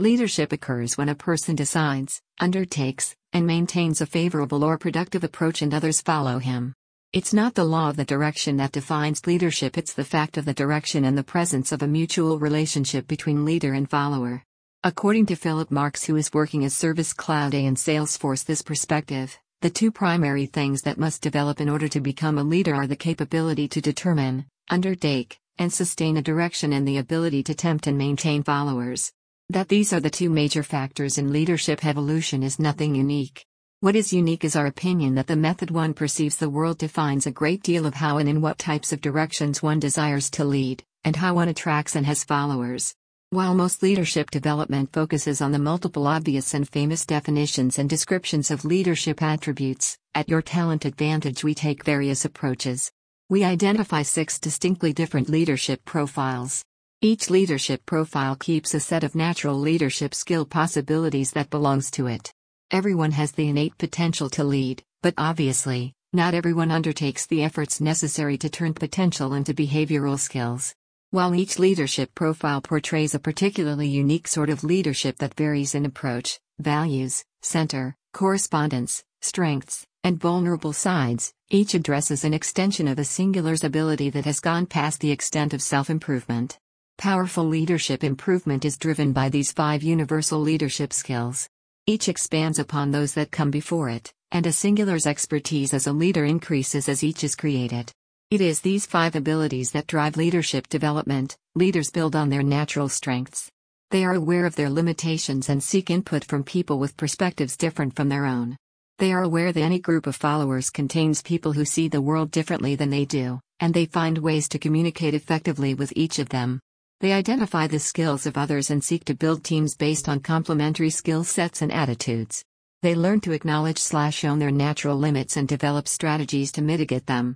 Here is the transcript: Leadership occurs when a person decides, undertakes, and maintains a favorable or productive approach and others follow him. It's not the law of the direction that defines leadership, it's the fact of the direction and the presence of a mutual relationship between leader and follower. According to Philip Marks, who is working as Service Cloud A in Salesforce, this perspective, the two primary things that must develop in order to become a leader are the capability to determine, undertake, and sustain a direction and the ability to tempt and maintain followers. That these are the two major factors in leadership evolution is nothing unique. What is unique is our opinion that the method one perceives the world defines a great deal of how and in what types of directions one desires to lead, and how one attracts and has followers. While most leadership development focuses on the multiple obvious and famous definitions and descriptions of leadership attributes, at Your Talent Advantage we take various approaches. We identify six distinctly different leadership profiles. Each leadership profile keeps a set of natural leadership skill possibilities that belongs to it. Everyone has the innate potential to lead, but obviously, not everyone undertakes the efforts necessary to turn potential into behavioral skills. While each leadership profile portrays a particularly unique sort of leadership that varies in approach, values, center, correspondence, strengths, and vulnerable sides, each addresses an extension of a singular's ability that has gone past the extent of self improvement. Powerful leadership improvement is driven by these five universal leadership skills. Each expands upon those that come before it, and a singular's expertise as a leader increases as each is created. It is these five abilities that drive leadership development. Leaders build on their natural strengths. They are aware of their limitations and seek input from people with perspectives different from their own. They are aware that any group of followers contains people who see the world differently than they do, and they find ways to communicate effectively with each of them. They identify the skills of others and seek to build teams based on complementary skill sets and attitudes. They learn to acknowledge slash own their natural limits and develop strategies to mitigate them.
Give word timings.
Leadership 0.00 0.50
occurs 0.50 0.98
when 0.98 1.08
a 1.08 1.14
person 1.14 1.54
decides, 1.54 2.20
undertakes, 2.40 3.14
and 3.32 3.46
maintains 3.46 4.00
a 4.00 4.06
favorable 4.06 4.64
or 4.64 4.76
productive 4.76 5.22
approach 5.22 5.62
and 5.62 5.72
others 5.72 6.00
follow 6.00 6.40
him. 6.40 6.74
It's 7.12 7.32
not 7.32 7.54
the 7.54 7.62
law 7.62 7.90
of 7.90 7.96
the 7.96 8.04
direction 8.04 8.56
that 8.56 8.72
defines 8.72 9.24
leadership, 9.24 9.78
it's 9.78 9.92
the 9.92 10.02
fact 10.02 10.36
of 10.36 10.46
the 10.46 10.52
direction 10.52 11.04
and 11.04 11.16
the 11.16 11.22
presence 11.22 11.70
of 11.70 11.80
a 11.80 11.86
mutual 11.86 12.40
relationship 12.40 13.06
between 13.06 13.44
leader 13.44 13.72
and 13.72 13.88
follower. 13.88 14.42
According 14.82 15.26
to 15.26 15.36
Philip 15.36 15.70
Marks, 15.70 16.02
who 16.02 16.16
is 16.16 16.34
working 16.34 16.64
as 16.64 16.74
Service 16.74 17.12
Cloud 17.12 17.54
A 17.54 17.64
in 17.64 17.76
Salesforce, 17.76 18.44
this 18.44 18.62
perspective, 18.62 19.38
the 19.60 19.70
two 19.70 19.92
primary 19.92 20.46
things 20.46 20.82
that 20.82 20.98
must 20.98 21.22
develop 21.22 21.60
in 21.60 21.68
order 21.68 21.86
to 21.86 22.00
become 22.00 22.38
a 22.38 22.42
leader 22.42 22.74
are 22.74 22.88
the 22.88 22.96
capability 22.96 23.68
to 23.68 23.80
determine, 23.80 24.46
undertake, 24.68 25.38
and 25.58 25.72
sustain 25.72 26.16
a 26.16 26.22
direction 26.22 26.72
and 26.72 26.88
the 26.88 26.98
ability 26.98 27.44
to 27.44 27.54
tempt 27.54 27.86
and 27.86 27.96
maintain 27.96 28.42
followers. 28.42 29.12
That 29.50 29.68
these 29.68 29.92
are 29.92 30.00
the 30.00 30.08
two 30.08 30.30
major 30.30 30.62
factors 30.62 31.18
in 31.18 31.30
leadership 31.30 31.84
evolution 31.84 32.42
is 32.42 32.58
nothing 32.58 32.94
unique. 32.94 33.44
What 33.80 33.94
is 33.94 34.10
unique 34.10 34.42
is 34.42 34.56
our 34.56 34.64
opinion 34.64 35.16
that 35.16 35.26
the 35.26 35.36
method 35.36 35.70
one 35.70 35.92
perceives 35.92 36.38
the 36.38 36.48
world 36.48 36.78
defines 36.78 37.26
a 37.26 37.30
great 37.30 37.62
deal 37.62 37.84
of 37.84 37.92
how 37.92 38.16
and 38.16 38.26
in 38.26 38.40
what 38.40 38.58
types 38.58 38.90
of 38.90 39.02
directions 39.02 39.62
one 39.62 39.78
desires 39.78 40.30
to 40.30 40.44
lead, 40.44 40.82
and 41.04 41.14
how 41.16 41.34
one 41.34 41.48
attracts 41.48 41.94
and 41.94 42.06
has 42.06 42.24
followers. 42.24 42.94
While 43.28 43.54
most 43.54 43.82
leadership 43.82 44.30
development 44.30 44.94
focuses 44.94 45.42
on 45.42 45.52
the 45.52 45.58
multiple 45.58 46.06
obvious 46.06 46.54
and 46.54 46.66
famous 46.66 47.04
definitions 47.04 47.78
and 47.78 47.90
descriptions 47.90 48.50
of 48.50 48.64
leadership 48.64 49.22
attributes, 49.22 49.98
at 50.14 50.30
Your 50.30 50.40
Talent 50.40 50.86
Advantage 50.86 51.44
we 51.44 51.54
take 51.54 51.84
various 51.84 52.24
approaches. 52.24 52.90
We 53.28 53.44
identify 53.44 54.02
six 54.02 54.38
distinctly 54.38 54.94
different 54.94 55.28
leadership 55.28 55.84
profiles. 55.84 56.64
Each 57.04 57.28
leadership 57.28 57.84
profile 57.84 58.34
keeps 58.34 58.72
a 58.72 58.80
set 58.80 59.04
of 59.04 59.14
natural 59.14 59.60
leadership 59.60 60.14
skill 60.14 60.46
possibilities 60.46 61.32
that 61.32 61.50
belongs 61.50 61.90
to 61.90 62.06
it. 62.06 62.32
Everyone 62.70 63.10
has 63.10 63.32
the 63.32 63.46
innate 63.46 63.76
potential 63.76 64.30
to 64.30 64.42
lead, 64.42 64.82
but 65.02 65.12
obviously, 65.18 65.92
not 66.14 66.32
everyone 66.32 66.70
undertakes 66.70 67.26
the 67.26 67.44
efforts 67.44 67.78
necessary 67.78 68.38
to 68.38 68.48
turn 68.48 68.72
potential 68.72 69.34
into 69.34 69.52
behavioral 69.52 70.18
skills. 70.18 70.74
While 71.10 71.34
each 71.34 71.58
leadership 71.58 72.14
profile 72.14 72.62
portrays 72.62 73.14
a 73.14 73.18
particularly 73.18 73.88
unique 73.88 74.26
sort 74.26 74.48
of 74.48 74.64
leadership 74.64 75.18
that 75.18 75.34
varies 75.34 75.74
in 75.74 75.84
approach, 75.84 76.40
values, 76.58 77.22
center, 77.42 77.94
correspondence, 78.14 79.04
strengths, 79.20 79.86
and 80.04 80.18
vulnerable 80.18 80.72
sides, 80.72 81.34
each 81.50 81.74
addresses 81.74 82.24
an 82.24 82.32
extension 82.32 82.88
of 82.88 82.98
a 82.98 83.04
singular's 83.04 83.62
ability 83.62 84.08
that 84.08 84.24
has 84.24 84.40
gone 84.40 84.64
past 84.64 85.00
the 85.00 85.10
extent 85.10 85.52
of 85.52 85.60
self 85.60 85.90
improvement. 85.90 86.58
Powerful 86.98 87.44
leadership 87.44 88.02
improvement 88.02 88.64
is 88.64 88.78
driven 88.78 89.12
by 89.12 89.28
these 89.28 89.52
five 89.52 89.82
universal 89.82 90.40
leadership 90.40 90.92
skills. 90.92 91.48
Each 91.86 92.08
expands 92.08 92.58
upon 92.58 92.90
those 92.90 93.12
that 93.14 93.30
come 93.30 93.50
before 93.50 93.90
it, 93.90 94.12
and 94.32 94.46
a 94.46 94.52
singular's 94.52 95.06
expertise 95.06 95.74
as 95.74 95.86
a 95.86 95.92
leader 95.92 96.24
increases 96.24 96.88
as 96.88 97.04
each 97.04 97.22
is 97.22 97.34
created. 97.34 97.92
It 98.30 98.40
is 98.40 98.60
these 98.60 98.86
five 98.86 99.16
abilities 99.16 99.72
that 99.72 99.86
drive 99.86 100.16
leadership 100.16 100.66
development. 100.68 101.36
Leaders 101.54 101.90
build 101.90 102.16
on 102.16 102.30
their 102.30 102.42
natural 102.42 102.88
strengths. 102.88 103.50
They 103.90 104.04
are 104.04 104.14
aware 104.14 104.46
of 104.46 104.56
their 104.56 104.70
limitations 104.70 105.50
and 105.50 105.62
seek 105.62 105.90
input 105.90 106.24
from 106.24 106.42
people 106.42 106.78
with 106.78 106.96
perspectives 106.96 107.56
different 107.58 107.94
from 107.94 108.08
their 108.08 108.24
own. 108.24 108.56
They 108.98 109.12
are 109.12 109.22
aware 109.22 109.52
that 109.52 109.60
any 109.60 109.78
group 109.78 110.06
of 110.06 110.16
followers 110.16 110.70
contains 110.70 111.20
people 111.20 111.52
who 111.52 111.66
see 111.66 111.88
the 111.88 112.00
world 112.00 112.30
differently 112.30 112.76
than 112.76 112.90
they 112.90 113.04
do, 113.04 113.40
and 113.60 113.74
they 113.74 113.84
find 113.84 114.16
ways 114.16 114.48
to 114.48 114.58
communicate 114.58 115.12
effectively 115.12 115.74
with 115.74 115.92
each 115.94 116.18
of 116.18 116.30
them. 116.30 116.60
They 117.04 117.12
identify 117.12 117.66
the 117.66 117.78
skills 117.78 118.24
of 118.24 118.38
others 118.38 118.70
and 118.70 118.82
seek 118.82 119.04
to 119.04 119.14
build 119.14 119.44
teams 119.44 119.76
based 119.76 120.08
on 120.08 120.20
complementary 120.20 120.88
skill 120.88 121.22
sets 121.22 121.60
and 121.60 121.70
attitudes. 121.70 122.42
They 122.80 122.94
learn 122.94 123.20
to 123.24 123.32
acknowledge 123.32 123.76
slash 123.76 124.24
own 124.24 124.38
their 124.38 124.50
natural 124.50 124.96
limits 124.96 125.36
and 125.36 125.46
develop 125.46 125.86
strategies 125.86 126.50
to 126.52 126.62
mitigate 126.62 127.04
them. 127.04 127.32